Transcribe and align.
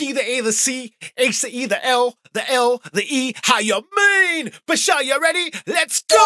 The 0.00 0.24
A, 0.24 0.40
the 0.40 0.52
C, 0.52 0.94
H, 1.18 1.42
the 1.42 1.54
E, 1.54 1.66
the 1.66 1.84
L, 1.86 2.16
the 2.32 2.50
L, 2.50 2.82
the 2.94 3.04
E. 3.06 3.34
How 3.42 3.58
you 3.58 3.74
mean? 3.94 4.50
Bashar, 4.66 5.04
you 5.04 5.20
ready? 5.20 5.52
Let's 5.66 6.02
go! 6.02 6.16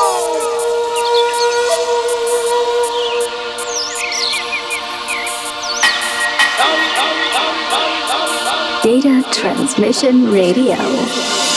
Data 8.84 9.24
Transmission 9.32 10.31
Radio. 10.31 11.53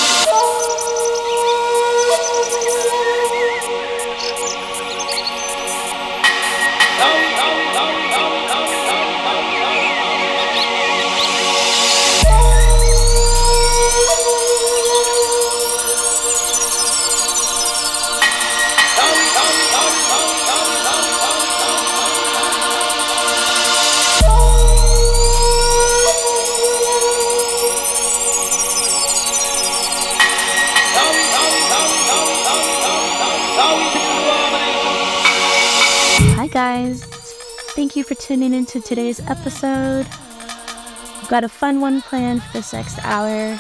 You 37.98 38.04
for 38.04 38.16
tuning 38.16 38.54
into 38.54 38.80
today's 38.80 39.20
episode. 39.28 40.06
I've 40.06 41.28
got 41.30 41.44
a 41.44 41.50
fun 41.50 41.82
one 41.82 42.02
planned 42.04 42.44
for 42.44 42.54
this 42.54 42.72
next 42.72 43.04
hour. 43.04 43.60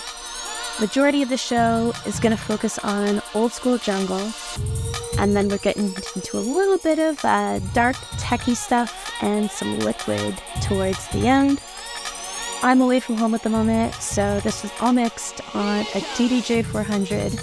Majority 0.79 1.23
of 1.23 1.29
the 1.29 1.37
show 1.37 1.91
is 2.05 2.19
going 2.19 2.35
to 2.35 2.41
focus 2.41 2.77
on 2.79 3.19
old 3.33 3.51
school 3.51 3.79
jungle, 3.79 4.31
and 5.17 5.35
then 5.35 5.49
we're 5.49 5.57
getting 5.57 5.85
into 6.15 6.37
a 6.37 6.39
little 6.39 6.77
bit 6.77 6.99
of 6.99 7.25
uh, 7.25 7.57
dark 7.73 7.95
techie 8.19 8.55
stuff 8.55 9.11
and 9.23 9.49
some 9.49 9.79
liquid 9.79 10.39
towards 10.61 11.07
the 11.07 11.27
end. 11.27 11.59
I'm 12.61 12.79
away 12.79 12.99
from 12.99 13.17
home 13.17 13.33
at 13.33 13.41
the 13.41 13.49
moment, 13.49 13.95
so 13.95 14.39
this 14.41 14.63
is 14.63 14.71
all 14.79 14.93
mixed 14.93 15.41
on 15.55 15.79
a 15.79 16.01
DDJ 16.15 16.63
400 16.63 17.33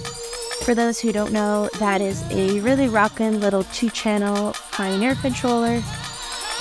for 0.65 0.75
those 0.75 0.99
who 0.99 1.13
don't 1.13 1.31
know, 1.31 1.69
that 1.79 2.01
is 2.01 2.23
a 2.31 2.59
really 2.61 2.89
rockin' 2.89 3.39
little 3.39 3.65
two 3.65 3.91
channel 3.91 4.55
Pioneer 4.71 5.15
controller. 5.17 5.83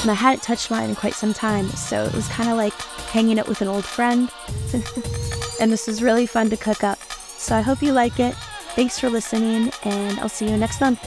And 0.02 0.12
I 0.12 0.16
hadn't 0.16 0.44
touched 0.44 0.70
mine 0.70 0.90
in 0.90 0.96
quite 0.96 1.14
some 1.14 1.34
time, 1.34 1.68
so 1.70 2.04
it 2.04 2.14
was 2.14 2.28
kind 2.28 2.50
of 2.50 2.58
like 2.58 2.74
hanging 3.12 3.40
out 3.40 3.48
with 3.48 3.62
an 3.62 3.68
old 3.68 3.86
friend. 3.86 4.30
and 5.60 5.72
this 5.72 5.88
was 5.88 6.02
really 6.02 6.26
fun 6.26 6.50
to 6.50 6.58
cook 6.58 6.84
up. 6.84 7.00
So 7.38 7.56
I 7.56 7.62
hope 7.62 7.82
you 7.82 7.94
like 7.94 8.20
it. 8.20 8.36
Thanks 8.76 9.00
for 9.00 9.10
listening, 9.10 9.72
and 9.84 10.20
I'll 10.20 10.30
see 10.30 10.50
you 10.50 10.58
next 10.58 10.82
month. 10.82 11.00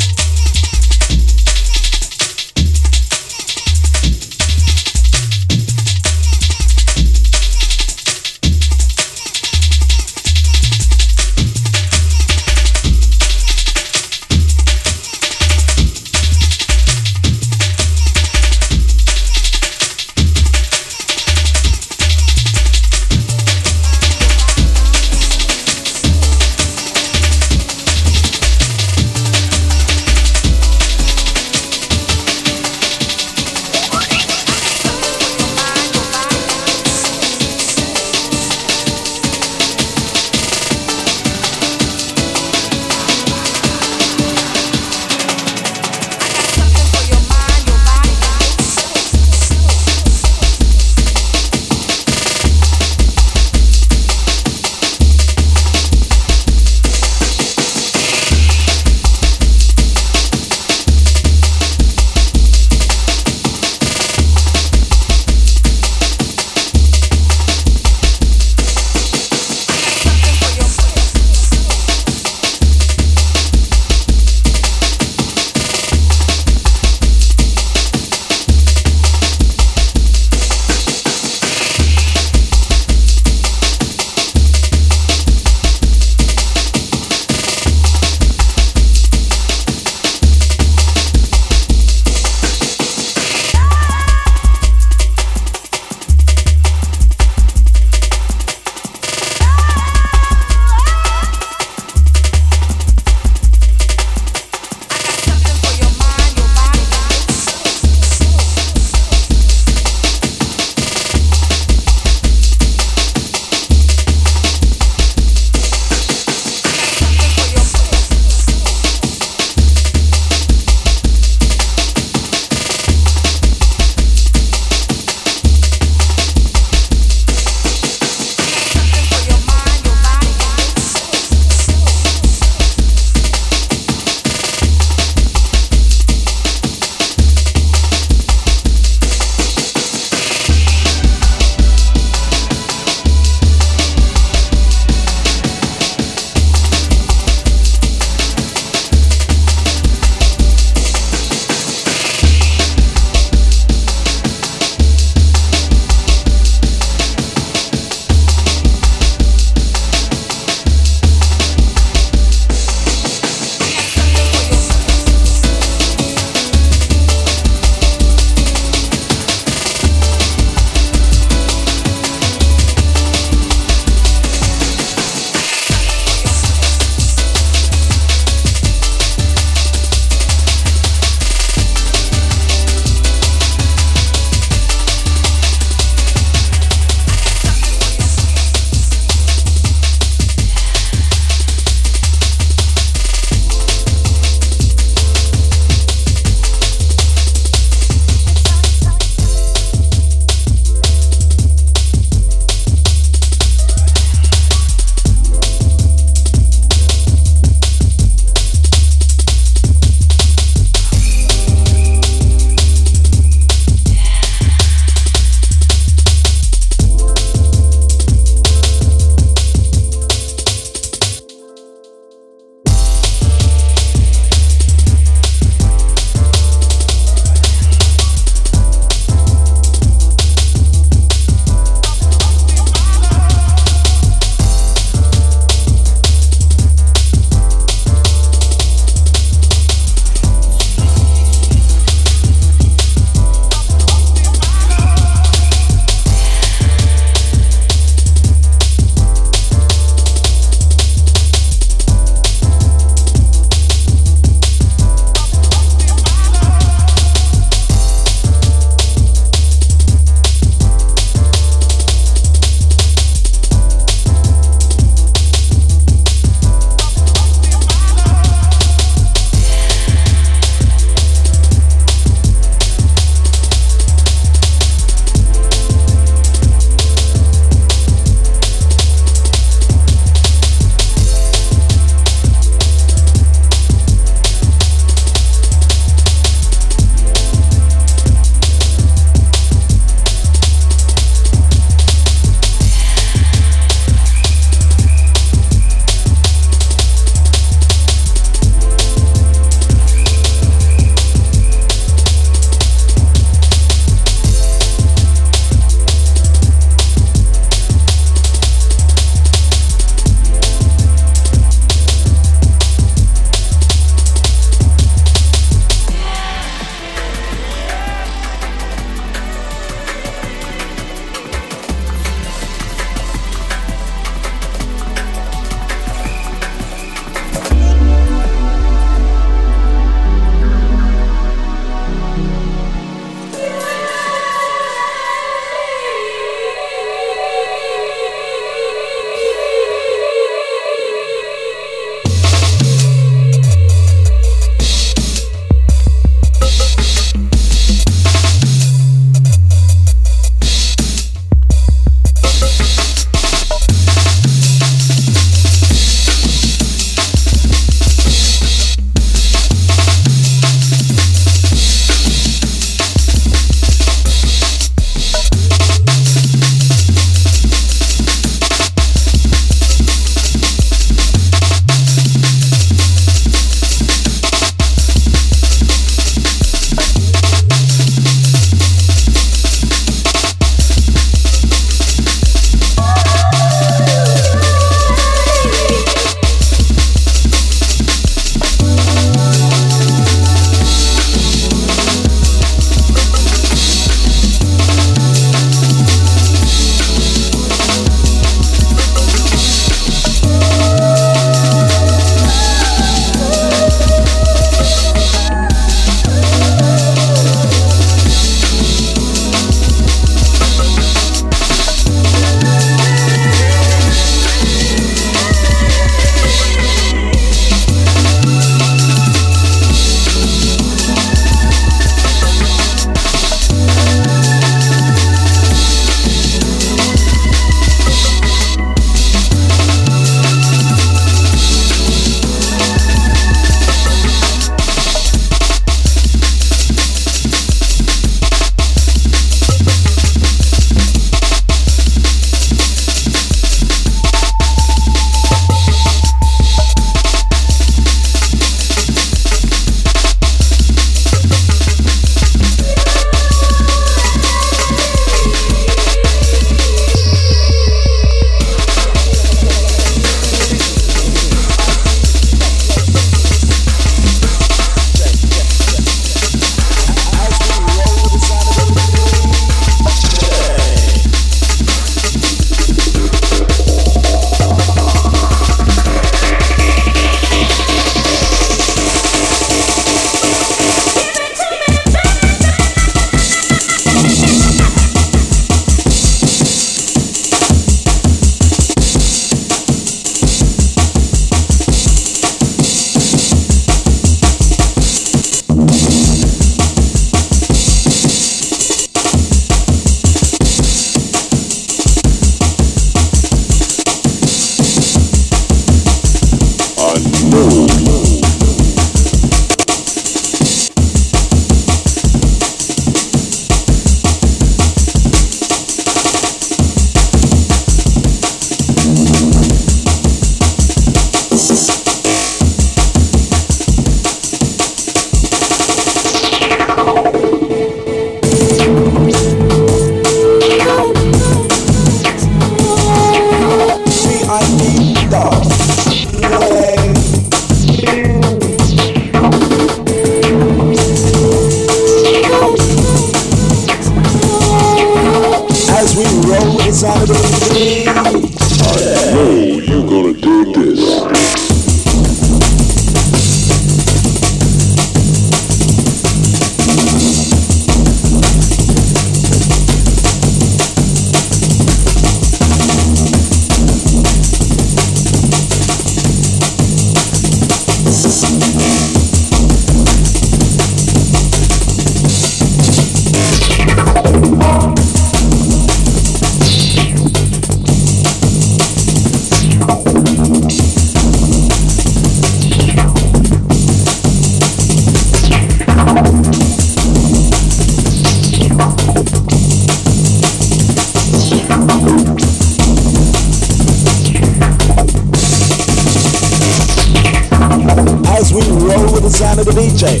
Sound 599.32 599.46
the 599.46 599.60
DJ. 599.60 600.00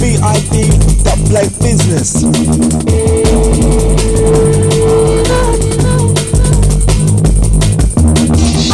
VIP, 0.00 0.74
that 1.04 1.18
play 1.30 1.46
business. 1.62 2.24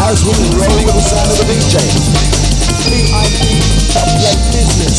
As 0.01 0.25
we 0.25 0.33
roll 0.57 0.81
with 0.85 0.97
the 0.97 1.05
sound 1.05 1.31
of 1.31 1.37
the 1.37 1.45
DJ. 1.45 1.77
VIP, 2.89 3.41
that 3.93 4.09
play 4.17 4.37
business. 4.53 4.97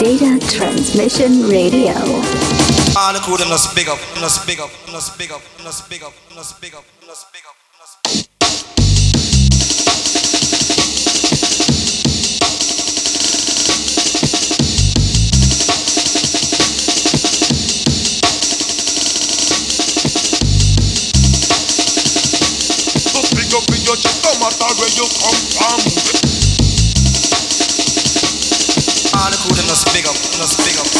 Data 0.00 0.38
Transmission 0.48 1.48
Radio. 1.48 1.92
All 2.96 3.12
the 3.12 3.20
crew 3.20 3.36
them 3.36 3.48
big 3.74 3.88
up, 3.88 3.98
big 4.46 4.60
up, 4.60 4.70
big 4.88 5.00
up, 5.00 5.02
big 5.18 5.30
up, 5.32 5.42
big 5.90 6.02
up, 6.02 6.14
big 6.60 6.74
up, 6.74 7.65
where 24.78 24.92
you 24.92 25.06
come 25.08 25.40
from. 25.56 25.80
All 29.16 29.30
the 29.30 29.36
crew 29.40 29.56
them 29.56 29.66
just 29.68 29.86
big 29.92 30.06
up, 30.06 30.16
just 30.36 30.58
big 30.64 30.76
up, 30.76 30.95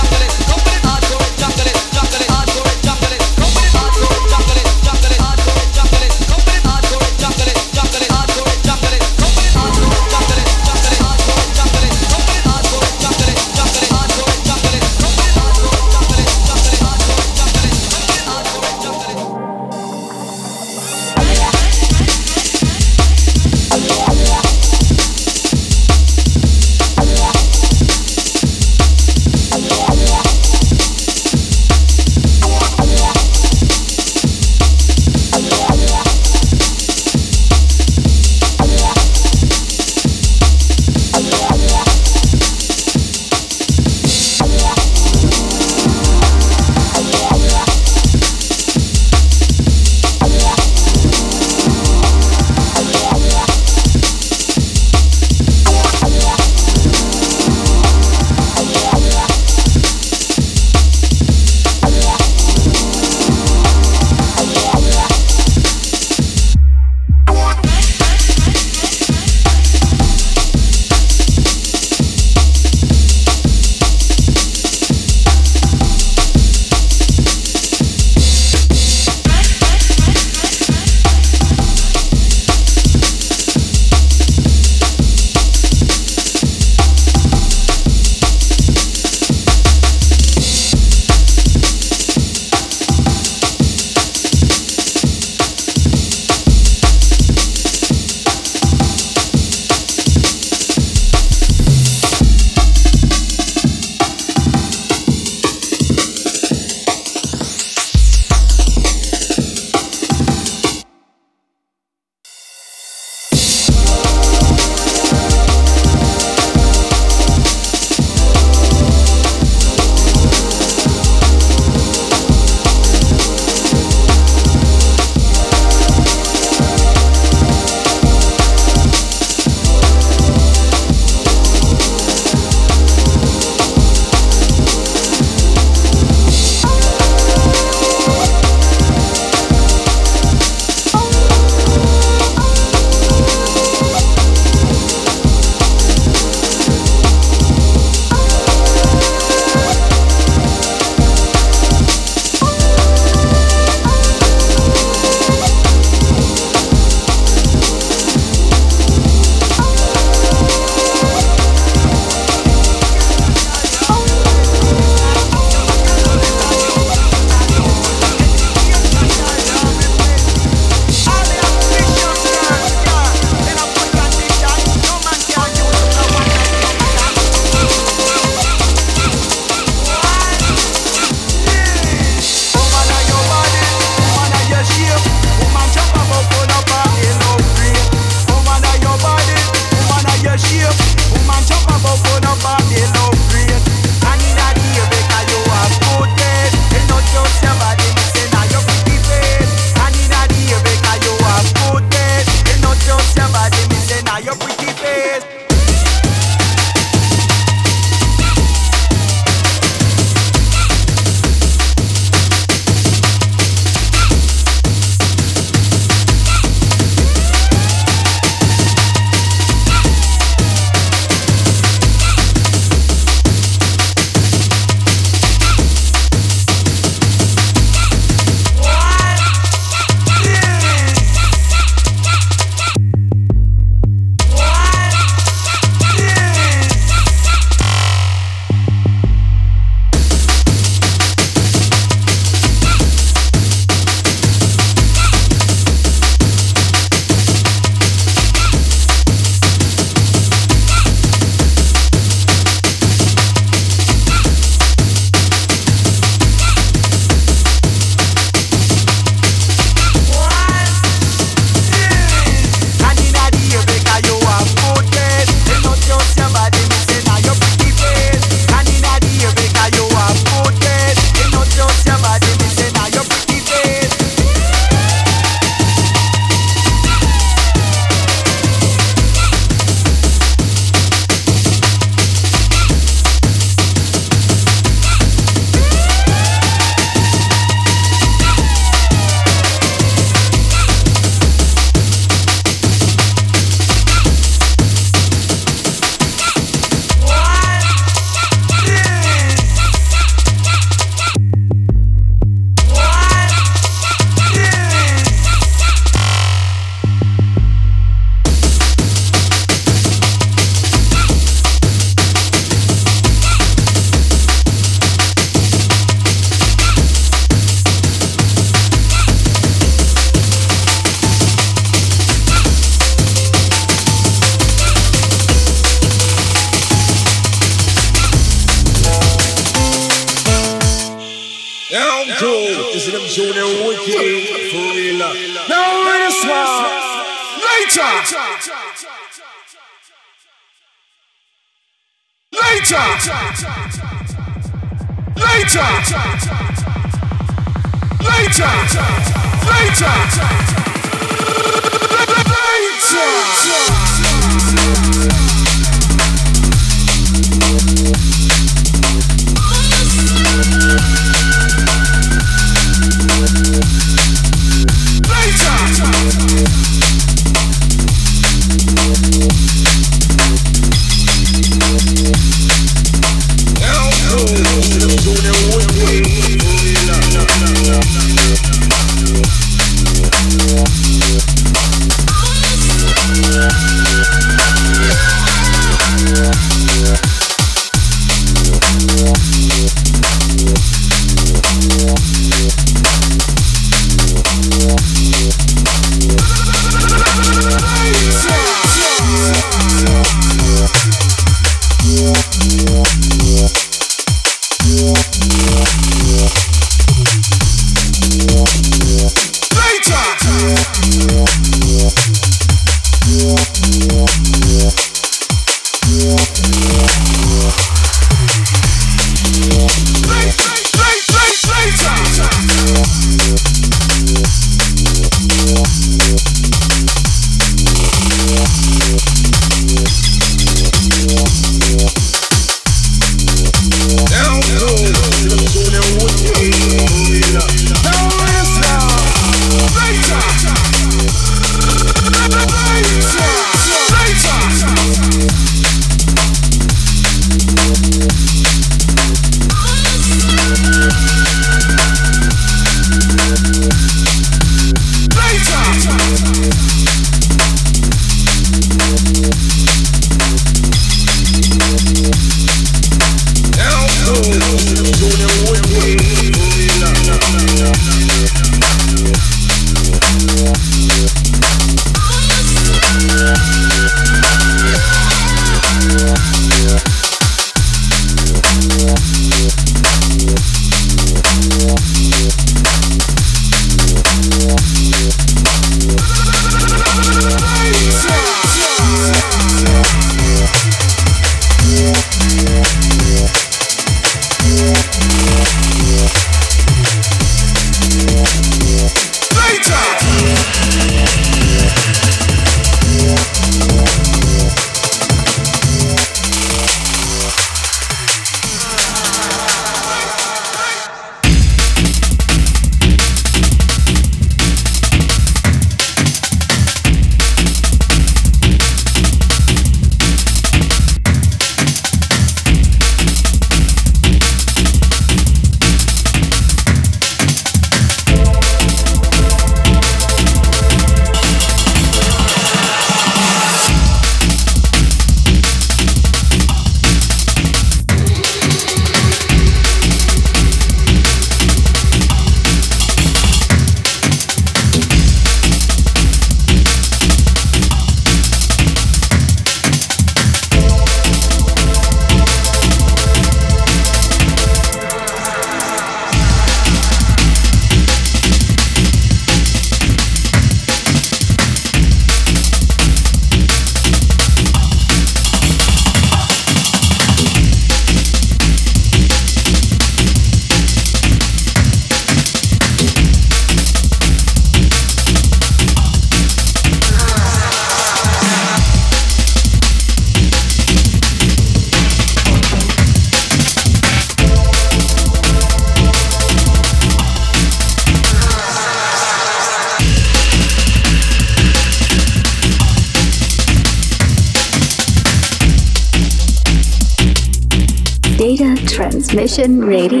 Transmission 599.31 599.65
Radio. 599.65 600.00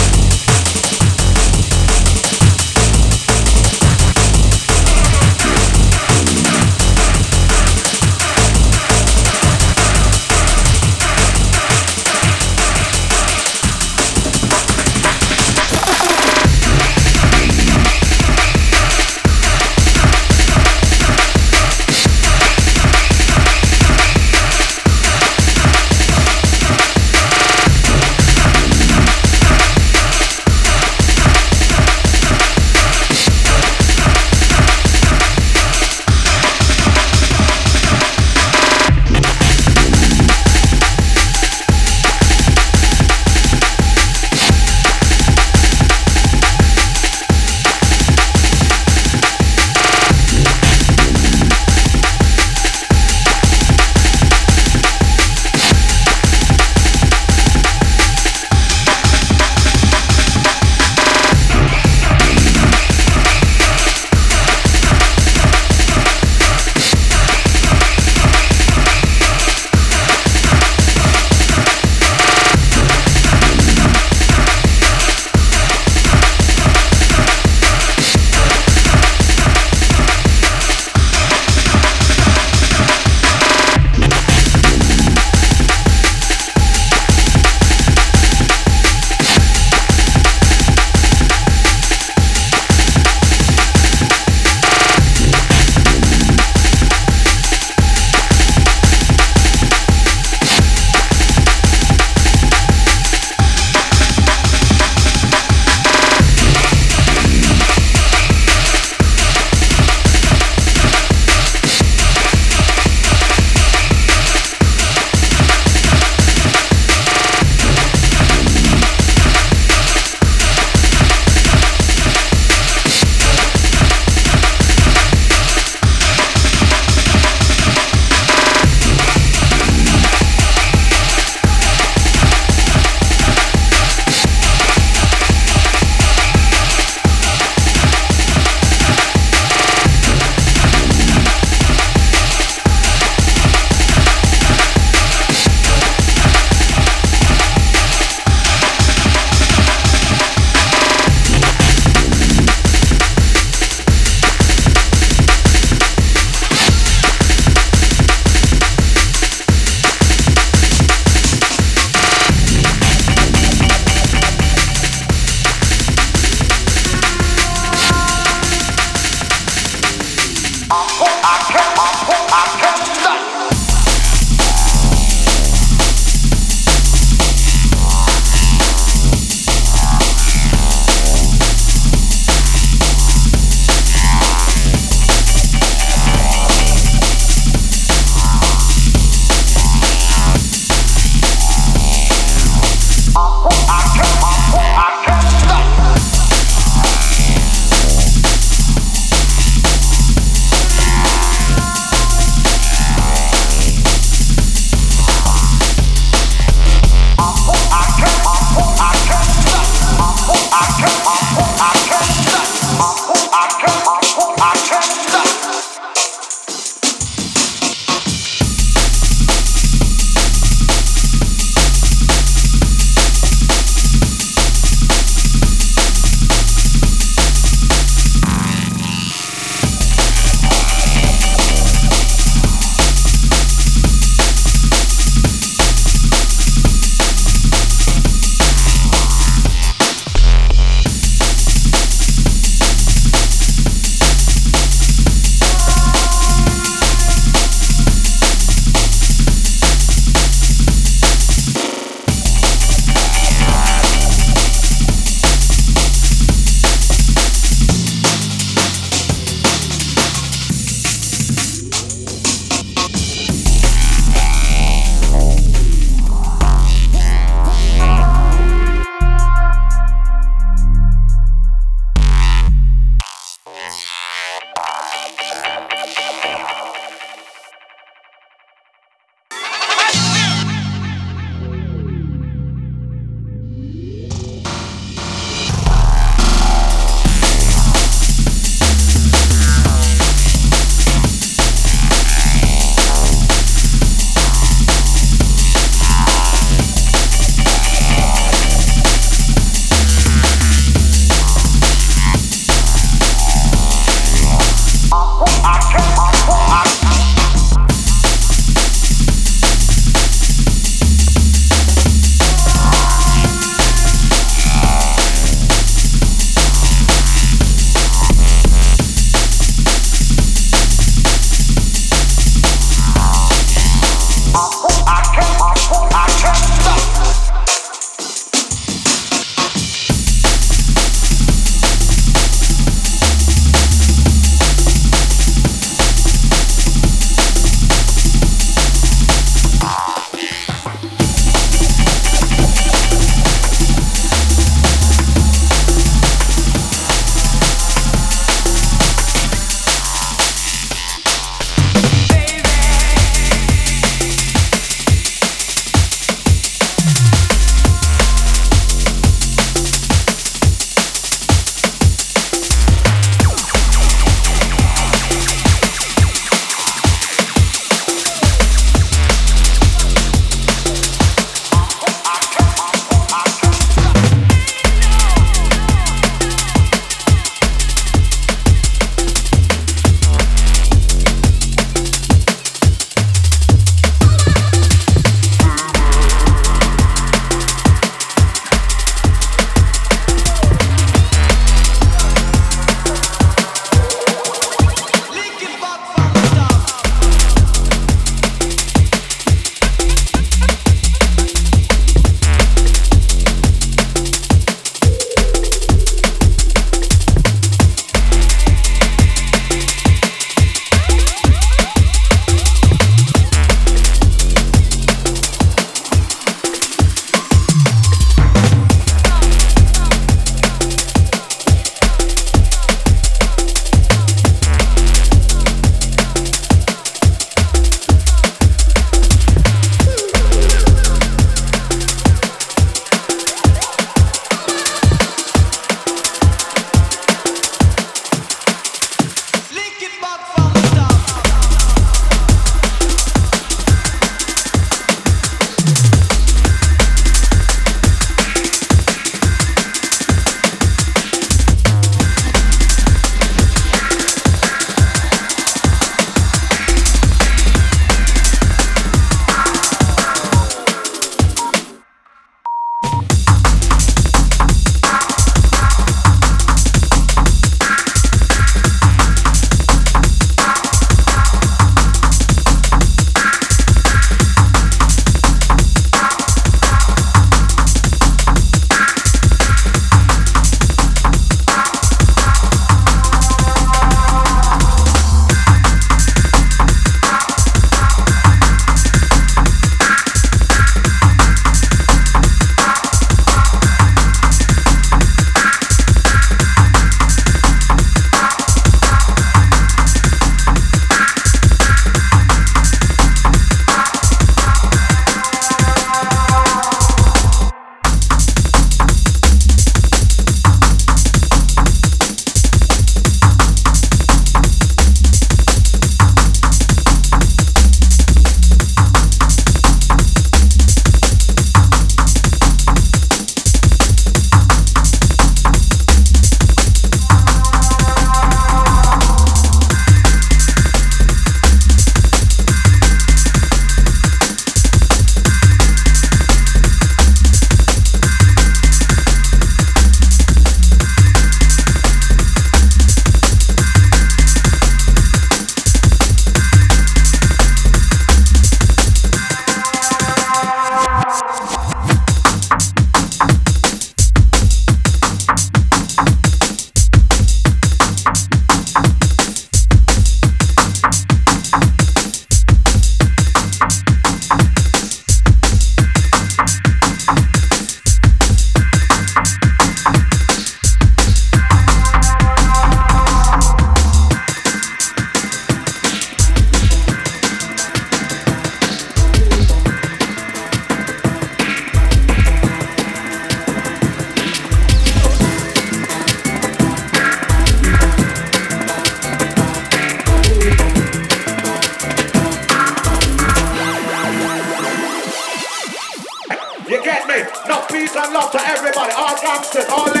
Everybody, 599.23 599.71
all 599.71 600.00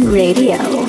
Radio. 0.00 0.81